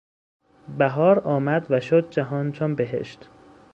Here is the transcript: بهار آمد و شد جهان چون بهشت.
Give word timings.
بهار 0.77 1.19
آمد 1.19 1.67
و 1.69 1.79
شد 1.79 2.09
جهان 2.09 2.51
چون 2.51 2.75
بهشت. 2.75 3.29